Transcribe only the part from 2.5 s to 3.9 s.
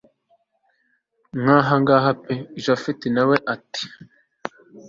japhet nawe ati